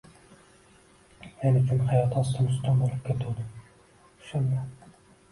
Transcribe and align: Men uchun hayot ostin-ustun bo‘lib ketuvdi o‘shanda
Men 1.41 1.59
uchun 1.59 1.83
hayot 1.89 2.15
ostin-ustun 2.21 2.79
bo‘lib 2.83 3.03
ketuvdi 3.09 3.45
o‘shanda 4.07 4.63